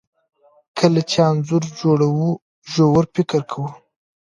[0.77, 2.29] کله چې انځور جوړوو
[2.71, 3.67] ژور فکر کوو.